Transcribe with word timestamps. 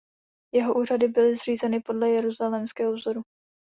Jeho 0.53 0.73
úřady 0.73 1.07
byli 1.07 1.35
zřízeny 1.35 1.79
podle 1.81 2.09
jeruzalémského 2.09 2.93
vzoru. 2.93 3.21